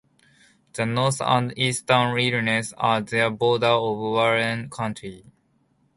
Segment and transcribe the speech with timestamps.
[0.73, 5.31] The north and east town lines are the border of Warren County.